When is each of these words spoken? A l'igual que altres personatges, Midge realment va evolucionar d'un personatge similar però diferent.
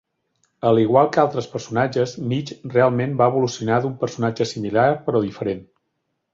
A 0.69 0.69
l'igual 0.77 1.09
que 1.15 1.21
altres 1.23 1.49
personatges, 1.51 2.15
Midge 2.33 2.57
realment 2.79 3.15
va 3.21 3.29
evolucionar 3.35 3.79
d'un 3.87 3.95
personatge 4.03 4.51
similar 4.57 4.91
però 5.07 5.27
diferent. 5.31 5.67